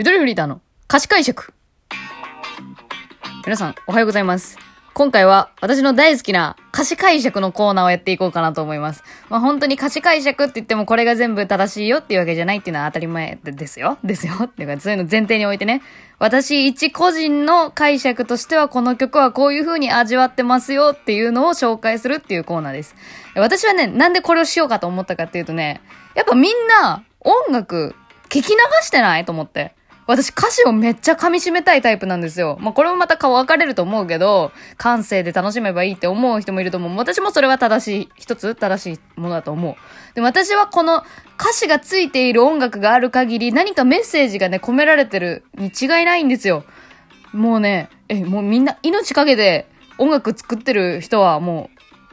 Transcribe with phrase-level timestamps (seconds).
[0.00, 1.52] ゆとりフリーターの歌詞解釈。
[3.44, 4.56] 皆さん、おはようございます。
[4.94, 9.02] 今回は私の大好きな歌詞解釈のコーナーをやっていこうかなと思います。
[9.28, 13.98] まあ本当に歌詞解釈って言ってもこれが全部正しいよっていうわけじゃないっていうのは当たり前ですよ。
[14.04, 14.34] ですよ。
[14.44, 15.82] っていうかそういうの前提に置いてね。
[16.20, 22.94] 私一個人の解釈としてはこの曲はこういう風に味わってますよっていうのを紹介するっていうコーナーです。
[23.34, 25.80] 私はね、なんでこれをしようかと思ったかっていうとね、
[26.14, 27.96] やっぱみんな音楽
[28.28, 29.74] 聞き流してないと思って。
[30.08, 32.56] 私歌詞をめっちゃ噛み締めたいタイプなんですよ。
[32.62, 36.96] まあ、これもまた分かれると思うけど、感性で楽しめばいいって思う人もいると思う。
[36.96, 39.74] 私もそれは正しい、一つ正しいものだと思う。
[40.14, 41.04] で、私はこの
[41.38, 46.64] 歌詞がついている音楽がある限り、何かメッセージがね、込められてるに違いないんですよ。
[47.34, 51.68] もうね、え、もうみんな命かけて音楽作ってる人はも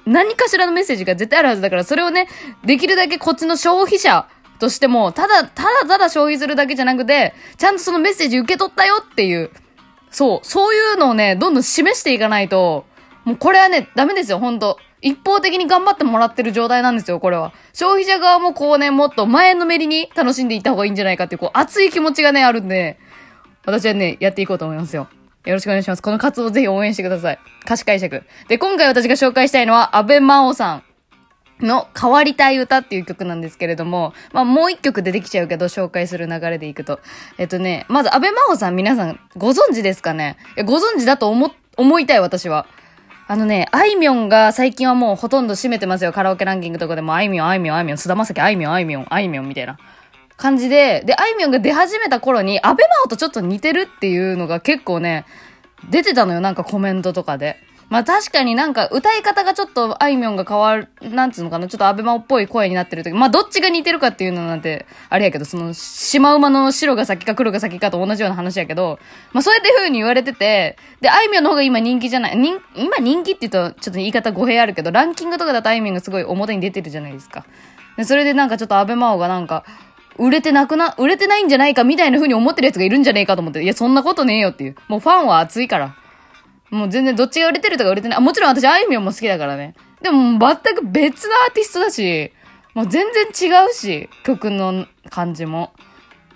[0.06, 2.28] う、何かしらのメッセージが絶対あるはずだから、それをね、
[2.66, 4.28] できるだけこっちの消費者
[4.60, 9.52] としても、ただ、ただただ消費するだけじゃなくて、ちゃんとそのメッセージ受け取ったよっていう、
[10.12, 12.86] そう、そういうのをね、どんどん示していかないと、
[13.26, 14.78] もうこれはね、ダメですよ、ほんと。
[15.02, 17.52] 一方的に頑張ってもらってる状態なんですよ、これは。
[17.74, 22.98] 消費者側もこうね、もっと前のめりに楽しんでいった方がいいんじゃないかっていう、こう、熱い気持ちがね、あるんで、
[23.66, 25.08] 私はね、やっていこうと思いますよ。
[25.46, 26.02] よろしくお願いします。
[26.02, 27.40] この活動ぜひ応援してください。
[27.66, 28.24] 歌詞解釈。
[28.48, 30.84] で、今回私が紹介したいのは、安倍真央さん。
[31.62, 37.00] の変わりたい歌っていう曲なんですけれども、まあもう一曲出てきちゃうけど紹介する流れでいくと。
[37.38, 40.38] えっとね、まず安倍真央さん皆さんご存知ですかね？
[40.66, 42.68] ご存知だと思、思いたい私は。
[43.28, 46.14] あのね、あいみょんが最近はもうほとんど占めてますよ。
[46.14, 49.80] カラオケランキングとかでもあいみょん、あいみょん、あいみょん、菅田将暉、あいみょん、あいみょん、あいみょんみたいな
[50.38, 55.26] 感じで、で、あいみょんが出始めた頃に、安倍真央とちょっと似てるっていうのが結構ね、
[55.90, 57.58] 出てたのよ、なんかコメントとかで。
[57.90, 69.00] まあ確かになんか歌い方がちょっとあいみょんが変わる、なんつうのかな、ちょっとアベマっぽい声になってる時、まあどっちが似てるかっていうのなんて、あれやけど、その、シマウマの白が先か黒が先かと同じような話やけど、
[69.34, 77.46] まあそうやって風に言われてて、で、あいみょんの方が今人気じゃない、人、今人気って言うとちょっと言い方語弊あるけど、ランキングとかだとあいみょんがすごい表に出てるじゃないですか。
[77.98, 79.64] で、それでなんかちょっとアベマオがなんか、
[80.18, 84.76] 売れてなくな、売れてないんじゃないかみたいな風に思ってる奴がいるんじゃねえかと思って、いや、そんなことねえよっていう。
[84.88, 85.96] もうファンは熱いから。
[86.72, 88.22] もう全然どっちが売れてるとか売れてない。
[88.22, 89.76] もちろん私、あいみょんも好きだからね。
[90.02, 92.32] でも全く別のアーティストだし、
[92.74, 95.74] もう全然違うし、曲の感じも。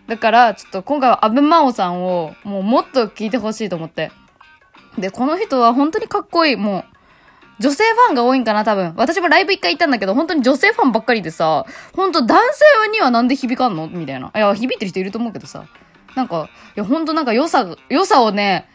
[0.07, 4.11] だから、ちょっと今回はアベマオさんを、もうもっと聴いてほしいと思って。
[4.97, 6.55] で、この人は本当にかっこいい。
[6.55, 6.85] もう、
[7.59, 8.93] 女性ファンが多いんかな、多分。
[8.95, 11.65] 私もライブ一回行ったんだけど、本当に女性ファンばっかりでさ、
[11.95, 13.87] 本当男性にはなんで響かんの？
[13.87, 14.31] みたいな。
[14.33, 15.65] いや、響いてる人いると思うけどさ。
[16.15, 18.67] なんか、いや、ほんとなんか良さ、良さをね、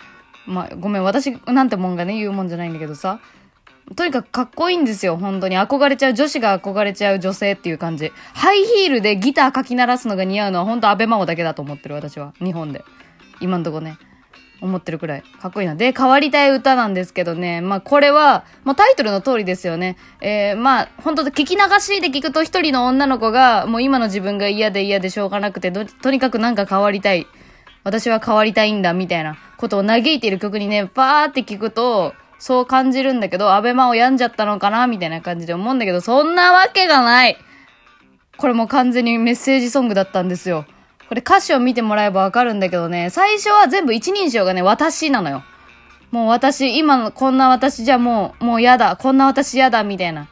[0.47, 3.21] まあ、ごめん、私なんてもんがね、言うもんじゃないんだけどさ。
[3.97, 5.59] とにかくかっこいいんですよ、本当に。
[5.59, 8.13] 憧れちゃう、女子が憧れちゃう女性っていう感じ。
[8.33, 12.33] ハイヒールでギターかき鳴らすのが似合うのは本当安倍真央だけだと思ってる、私は。
[12.43, 12.83] 日本で。
[13.41, 13.99] 今んとこね。
[14.61, 15.23] 思ってるくらい。
[15.23, 15.75] かっこいいな。
[15.75, 17.61] で、変わりたい歌なんですけどね。
[17.61, 19.97] まあ、これは、まあ、タイトルの通りですよね。
[20.23, 27.27] えー、まあ、本当聞き流しで聞くと一人の女の子が、もう今の自分が嫌で嫌でしょうがなくて、とにかくなんか変わりたい。
[27.83, 37.39] 私は変わりたいんだ、みたいなことを嘆いている曲にね、バーって聞くと、そう感じるんだけど、アベマを病んじゃったのかなみたいな感じで思うんだけど、そんなわけがない
[38.37, 40.67] これも完全にメッセージソングだったんですよ。
[41.09, 45.43] これ歌詞を見てもらえばわかるんだけどね、最初は全部一人称がね、私なのよ。
[46.11, 48.97] もう私、今のこんな私じゃもう、もう嫌だ。
[48.97, 50.29] こんな私嫌だ、みたいな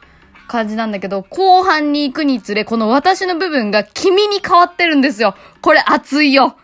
[0.47, 5.35] 感じなんだけど、後半に行くにつれ、この私の部分が君に変わってるんですよ。
[5.61, 6.55] これ熱いよ。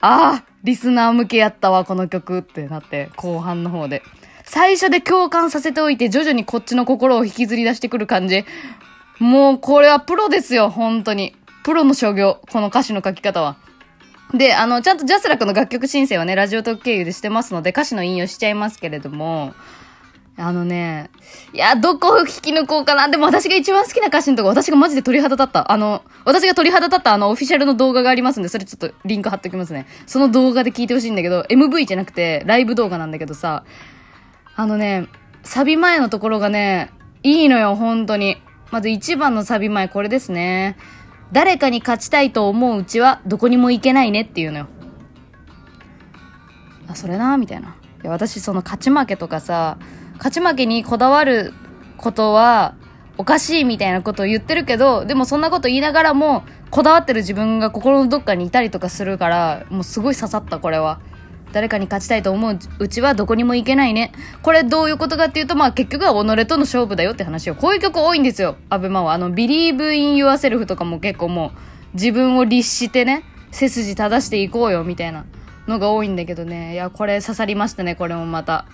[0.00, 4.02] ああ、リスナー向けやったわ、この曲ってなって、後半の方で。
[4.44, 8.44] 最初で共感させておいて、徐々にこっちの心を引きずり出してくる感じ。
[9.18, 11.36] もう、これはプロですよ、本当に。
[11.64, 13.56] プロの商業、この歌詞の書き方は。
[14.34, 19.54] で、あの、ちゃんとジャスラックの楽曲申請はね、ラジオ特経由でしてますので、歌詞の引用しちゃいますけれども、
[20.40, 21.10] あのね、
[21.52, 23.08] いや、どこを引き抜こうかな。
[23.08, 25.72] でも私が一番好きな歌詞のとこ、私がマジで鳥肌立った。
[25.72, 29.88] あの、私が鳥肌立ったあの、オフィシャルの動画がありますんで、それちょっとリンク貼っておきますね。
[30.06, 33.64] その動画で聞いてほしいんだけど、MV じゃなくて、ライブ動画なんだけどさ、
[34.54, 35.08] あのね、
[35.42, 36.92] サビ前のところがね、
[37.24, 38.36] いいのよ、本当に。
[38.70, 40.76] まず一番のサビ前、これですね。
[41.32, 44.66] 誰かに勝ちたいと思ううちは、どこにも行けないねっていうのよ。
[46.86, 47.74] あ、それな、みたいな。
[48.02, 49.78] いや、私、その勝ち負けとかさ、
[50.18, 51.54] 勝ち負けにこだわる
[51.96, 52.74] ことは
[53.16, 61.00] おかしいみたいなことを言ってるけど、でもそんなこと言いながらも、こだわってる自分が心のどっかにいたりとかするから、もうすごい刺さった、これは。
[61.52, 64.12] 誰かに勝ちたいと思ううちはどこにも行けないね。
[64.42, 67.56] これどういうことかっていうと、まあ結局は己との勝負だよって話を。
[67.56, 69.14] こういう曲多いんですよ、アベマは。
[69.14, 71.58] あの、Believe in Yourself とかも結構もう、
[71.94, 75.24] 自分を律してね、背筋正していこうよ、みたいな
[75.66, 76.74] のが多いんだけどね。
[76.74, 78.66] いや、これ刺さりましたね、これもまた。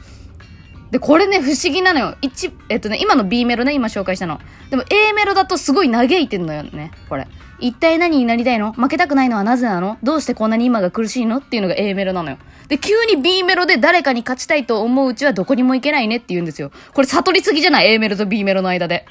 [0.94, 2.16] で、これね、不思議なのよ。
[2.22, 4.38] 一、えっとね、今の B メロね、今紹介したの。
[4.70, 7.26] でも A メロだとすごい嘆いてんのよね、これ。
[7.58, 8.70] 一体何になりたいの？
[8.74, 9.98] 負けたくないのはなぜなの？
[10.04, 11.38] どうしてこんなに今が苦しいの？
[11.38, 12.38] っていうのが A メロなのよ。
[12.68, 16.70] で、急に B メロで誰かに勝ちたいと思ううちはどこにも行けないねって言うんですよ。
[16.92, 19.04] これ悟りすぎじゃない ?A メロと B メロの間で。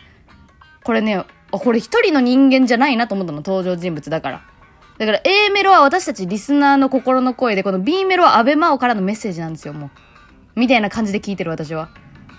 [0.86, 4.41] これね、あ、これ一人の人間じゃないなと思ったの、登場人物だから。
[5.00, 9.89] だから A メロは私たちリスナーの心の声で、この B メロは安倍真央からのメッセージなんですよ、もう。
[10.55, 11.89] みたいな感じで聞いてる私は。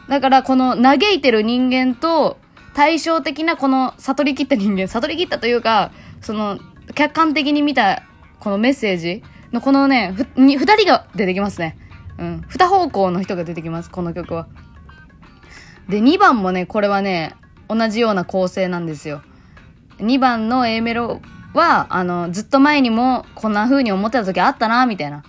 [0.08, 2.38] だからこの嘆いてる人間と
[2.74, 6.58] 対照的なこの悟り切った人間、悟り切ったというか、その
[6.94, 8.02] 客観的に見た
[8.40, 9.22] このメッセージ
[9.52, 11.78] のこのね、二人が出てきますね。
[12.18, 12.44] うん。
[12.48, 14.48] 二方向の人が出てきます、この曲は。
[15.88, 17.34] で、2番もね、これはね、
[17.68, 19.22] 同じような構成なんですよ。
[19.98, 21.20] 2番の A メロ
[21.54, 25.22] は、あの、ずっと前にもこんな風に思ってた時あったな、みたいな。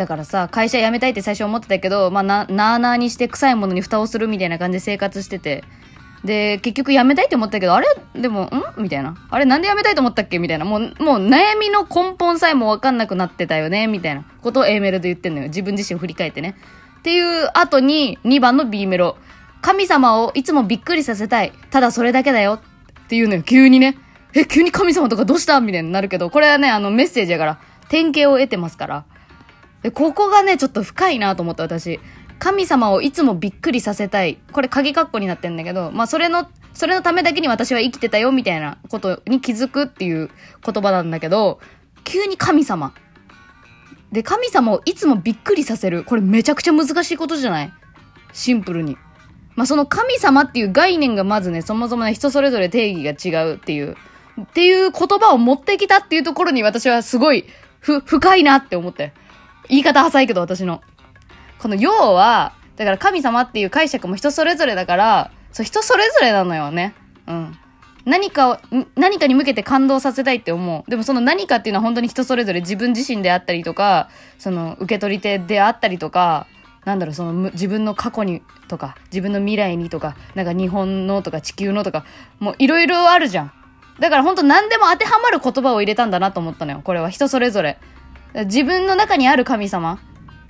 [0.00, 5.62] だからさ、会社辞めたいって最初思ってたけど、まあ、な、なーなーにして臭いものに蓋をするみたいな感じで生活してて。
[6.24, 7.86] で、結局辞めたいって思ったけど、あれ？
[8.14, 8.50] でも、ん？
[8.78, 9.14] みたいな。
[9.28, 10.38] あれなんで辞めたいと思ったっけ？
[10.38, 10.64] みたいな。
[10.64, 13.88] もう、もう悩みの根本さえもわかんなくなってたよね？
[13.88, 15.48] みたいなことを A メロで言ってんのよ。
[15.48, 16.56] 自分自身を振り返ってね。
[17.00, 19.18] っていう後に2番の B メロ。
[19.60, 21.52] 神様をいつもびっくりさせたい。
[21.70, 22.54] ただそれだけだよ。
[22.54, 23.42] っていうのよ。
[23.42, 23.98] 急にね。
[24.32, 25.60] え、急に神様とかどうした？
[25.60, 29.04] みたいになるけど、これはね、あのメッセージやから、典型を得てますから。
[29.82, 32.00] で、ここがね、ちょっと深いなと思った私。
[32.38, 34.38] 神様をいつもびっくりさせたい。
[34.52, 40.30] これ鍵括弧になってんだけど、まあそれの、それのためだけに私は生きてたよみたいなことに気づくっていう
[40.64, 41.60] 言葉なんだけど、
[42.04, 42.94] 急に神様。
[44.12, 46.04] で、神様をいつもびっくりさせる。
[46.04, 47.72] これめちゃくちゃ難しいことじゃない？
[48.32, 48.96] シンプルに。
[49.54, 53.96] まあその神様っていう概念がまずね、そもそもね、人それぞれ定義が違うっていう、
[54.40, 57.44] っていう言葉を持ってきたっていうところに私はすごい、
[57.80, 59.12] ふ、深いなって思って。
[59.70, 60.82] 言い方浅いけど私の。
[61.58, 66.94] この要は、だから神様っていう解釈も人それぞれだから、そう、人それぞれなのよね。
[67.26, 67.56] うん。
[68.04, 68.58] 何かを、
[68.96, 70.90] 何かに向けて感動させたいって思う。
[70.90, 74.08] でもその何かっていうのは本当に人それぞれ自分自身であったりとか、
[74.38, 76.46] その受け取り手であったりとか、
[76.84, 82.04] なんだろう、その自分の過去にとか、自分の未来にとか、なんか日本のとか地球のとか、
[82.38, 83.52] もういろいろあるじゃん。
[83.98, 86.80] だから本当何でも当てはまる言葉を入れたんだなと思ったのよ。
[86.82, 87.78] これは人それぞれ。
[88.34, 89.98] 自分の中にある神様、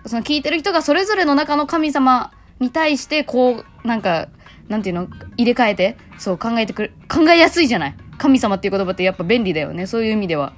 [0.06, 4.29] その聞いてる人がそれぞれの中の神様に対して、こう、なんか、
[4.69, 7.94] なんていうの、入れ替えて、そう考えてくる、考えやすいじゃない？
[8.19, 9.87] 神様っていう言葉ってやっぱ便利だよね。
[9.87, 10.53] そういう意味では。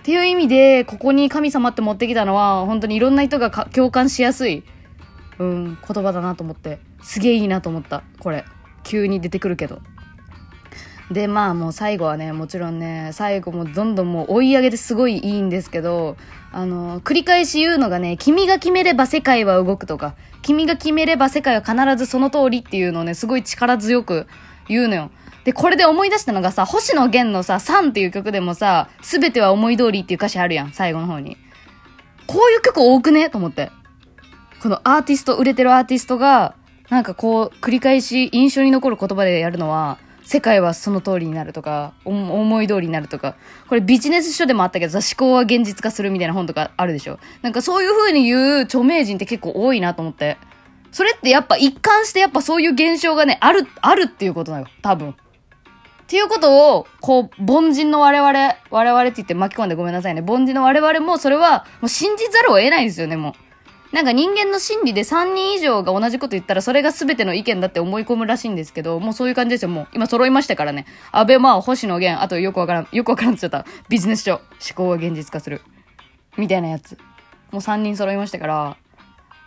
[0.00, 4.64] っていう意味で、ここに神様って持ってきたのは、本当にいろんな人が共感しやすい、
[5.38, 6.78] うん、言葉だなと思って。
[7.02, 8.02] すげえいいなと思った。
[8.18, 8.44] これ。
[8.82, 9.80] 急に出てくるけど。
[11.10, 16.16] で、まあもう最後はね、もちろんね、最後もどんどんもう追い上げですごいいいんですけど、
[16.52, 24.26] あの、繰り返し言うのがね、君が決めれば世界は動くとか、君が決めれば世界は必ずその通りっていうのをね、すごい力強く
[24.68, 25.10] 言うのよ。
[25.44, 31.36] で、これで思い出したのがさ、星野源のさ、サンっていう曲でもさ、すべては思い通りっていう歌詞あるやん、最後の方に。
[32.26, 33.30] こういう曲多くね？
[33.30, 33.70] と思って。
[34.60, 36.56] このアーティスト、売れてるアーティストが、
[36.90, 39.98] なんかこう、繰り返し印象に残る言葉でやるのは、
[40.28, 43.36] 世界はその通りになるとか、思い通りになるとか、
[43.68, 47.20] これビジネス書でもあったけど、思考は現実化するみたいな本とかあるでしょ？
[47.42, 50.36] なんかそういう風に言う著名人って結構多いなと思って。
[50.90, 54.70] それってやっぱ一貫してやっぱそういう現象がね、ある、あるっていうことなのよ。
[54.82, 55.10] 多分。
[55.10, 55.14] っ
[56.08, 60.24] ていうことを、こう、凡人の我々、我々って言って巻き込んでごめんなさいね。
[60.26, 63.32] 凡人の我々もそれは、もう信じざるを得ないんですよね、もう。
[63.92, 69.68] なんか人間の心理で3人以上が同じこと言ったらそれが全ての意見だって思い込むらしいんですけど、もうそういう感じですよ。
[69.68, 70.86] もう今揃いましたからね。
[71.12, 73.70] 安倍真央、星野源、あとよくわからん、よくわからんって言っちゃった。
[73.88, 74.34] ビジネス書。
[74.34, 74.42] 思
[74.74, 75.62] 考は現実化する。
[76.36, 76.98] みたいなやつ。
[77.52, 78.76] もう3人揃いましたから。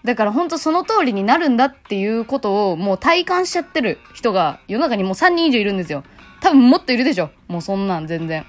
[0.04, 6.04] だから本当その通りになるんだっていうことをもう体感しちゃってる人が世の中にもう3人以上いるんですよ。
[6.42, 7.32] 多分もっといるでしょ。
[7.48, 8.46] もうそんなん全然。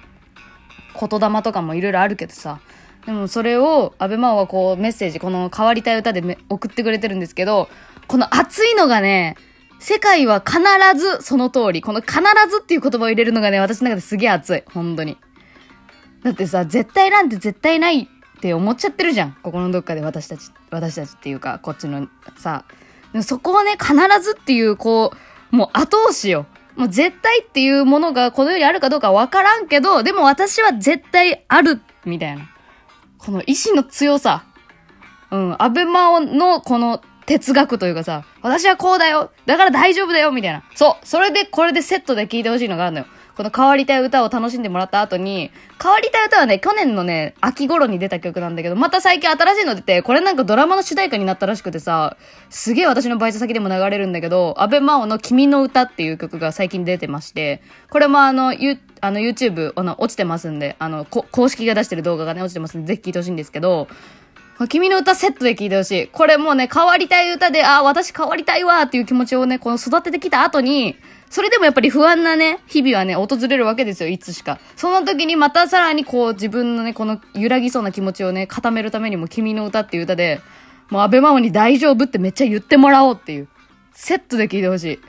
[0.99, 2.61] 言霊とかもいろいろあるけどさ。
[3.07, 7.69] でもそれを、安倍真央はこうメッセージ、この変わりたい歌で送ってくれてるんですけど、
[8.07, 9.37] この熱いのがね、
[9.79, 10.61] 世界は必
[10.99, 11.81] ずその通り。
[11.81, 12.19] この必
[12.51, 14.63] ずっていう言葉を入れるのがね、私の中ですげえ熱い。
[14.75, 15.17] 本当に。
[16.23, 19.33] だってさ、絶対なんて絶対ないって思っちゃってるじゃん。
[19.43, 22.65] ここのどっかで私たち、私たちっていうか、こっちのさ。
[23.23, 25.13] そこをね、必ずっていう、こ
[25.53, 26.47] う、もう後押しよ。
[26.77, 32.43] もう絶対っていうものがこの世にあるかどうかわからんけど、でも私は絶対ある、みたいな。
[33.25, 34.45] この意志の強さ。
[35.31, 40.65] うん、アベマのこの哲学というかさ、私はこうだよだから大丈夫だよみたいな。
[40.75, 43.07] そう、それでこれでセットで聞いてほしいのがあるのよ。
[43.41, 45.51] この変わりたい歌を楽しんでもらった後に、
[45.83, 52.19] 変わりたい歌はね、去年のね、秋頃に出た曲なんだけど、また最近新しいの出て、これなんかドラマの主題歌になったらしくてさ、
[52.51, 63.89] すげえ私のバイト先でも流れるんだけど、安倍真央の君の歌っていう曲が最近出てまして、これもあの、ゆ、あの YouTube、あの、落ちてますんで、あの、公式が出してる動画がね、落ちてますんで、ぜひ聴いてほしいんですけど、
[64.69, 66.07] 君の歌セットで聴いてほしい。
[66.09, 70.97] これもうね、変わりたい歌で、ああ、私変わりたいわっていう気持ちをね、この育ててきた後に、
[71.31, 74.59] それでもやっぱり不安なね、日々はね、訪れるわけですよ、いつしか。
[74.77, 80.41] その時にまたさらにこう、自分のね、この揺らぎそうな気持ちをね、固めるためにも、君の歌っていう歌で、
[80.91, 83.49] もう安倍真央に大丈夫ってめっちゃ言ってもらおうっていう。
[83.93, 85.01] セットで聴いてほしい。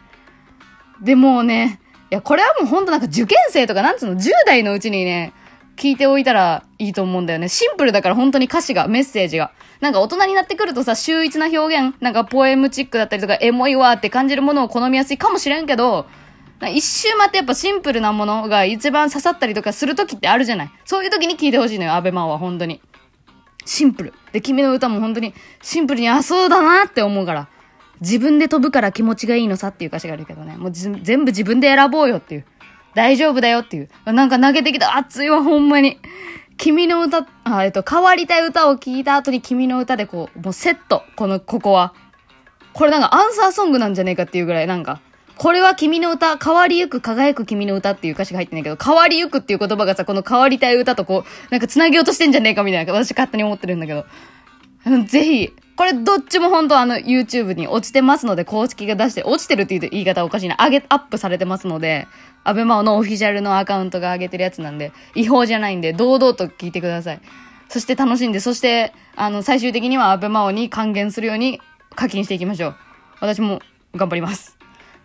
[1.04, 1.80] で、もね、
[2.12, 5.34] いや、これはもうほんとなんか受験生とか、なんつうの、10代のうちにね、
[5.76, 7.50] 聞いておいたらいいと思うんだよね。
[7.50, 9.52] シンプルだから本当に歌詞が、メッセージが。
[9.80, 16.06] なんか大人になってくるとさ、秀逸な表現、なんかポエムチックだったりとか、エモいわって感じるものを好みやすいかもしれんけど、
[16.70, 22.82] 一周待ってやっぱシンプルなものが一番刺さったりとかする時ってあるじゃないそういう時に聞いてほしいのよ、アベマは本当に。
[23.66, 24.14] シンプル。
[24.32, 27.48] で、君の歌も本当にシンプルに、あ、そうだなって思うから。
[28.02, 30.58] 自分で飛ぶから気持ちがいいのさっていう歌詞があるけどね。
[30.58, 32.46] もう全部自分で選ぼうよっていう。
[32.94, 33.90] 大丈夫だよっていう。
[34.06, 34.96] なんか投げてきた。
[34.96, 36.00] 熱いわ、ほんまに。
[36.58, 41.04] 君の歌、あ、えっと、変わりたい歌を聴いた後に君の歌でこう、もうセット。
[41.16, 41.94] この、ここは。
[42.74, 45.02] これなんかアンサーソングなんじゃねえかっていうぐらい、なんか、
[45.38, 54.06] これは君の歌、変わりゆく輝く君の歌っていう歌詞が入ってないけど、変わりゆくっていう言葉がさ、この変わりたい歌とこう、なんか繋げようとしてんじゃねえかみたいな、私勝手に思ってるんだけど。
[55.06, 60.58] ぜひ、これどっちも本当あの YouTube に落ちてますので、公式が出して、落ちてるっていう言い方おかしいな。
[60.60, 62.08] 上げ、アップされてますので、
[62.44, 67.22] アベマオのオフィシャルのアカウントが上げてるやつなんで、違法じゃないんで、堂々と聞いてください。
[67.68, 71.60] そして楽しんで、そして、あの、最終的にはアベマオに還元するように
[71.96, 72.76] 課金していきましょう。
[73.20, 73.60] 私も
[73.96, 74.60] 頑張ります。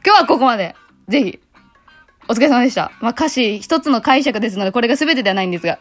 [0.04, 0.74] 今日はここまで。
[1.08, 1.40] ぜひ、
[2.28, 2.92] お疲れ様でした。
[3.00, 5.78] まあ、歌詞一つの解釈ですので、これが全てではないんですが、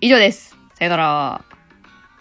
[0.00, 0.56] 以上です。
[0.74, 1.47] さよなら。